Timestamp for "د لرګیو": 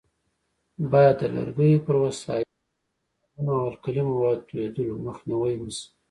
1.21-1.83